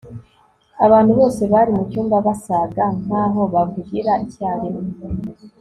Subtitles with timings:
[0.85, 4.79] abantu bose bari mucyumba basaga nkaho bavugira icyarimwe